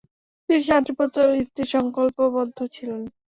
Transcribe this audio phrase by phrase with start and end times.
[0.49, 3.01] তিনি শান্তিপ্রিয়তা ও স্থির সংকল্পবদ্ধ ছিলেন।